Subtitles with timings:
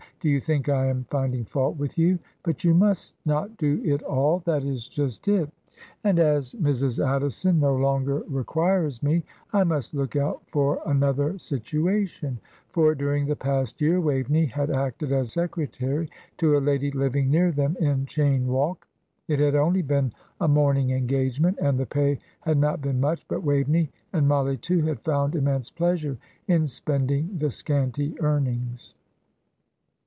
[0.23, 2.19] Do you think I am finding fault with you?
[2.43, 5.49] But you must not do it all, that is just it;
[6.03, 7.03] and as Mrs.
[7.03, 13.35] Addison no longer requires me, I must look out for another situation" for during the
[13.35, 16.07] past year Waveney had acted as secretary
[16.37, 18.87] to a lady living near them in Cheyne Walk.
[19.27, 23.41] It had only been a morning engagement, and the pay had not been much, but
[23.41, 28.93] Waveney, and Mollie too, had found immense pleasure in spending the scanty earnings.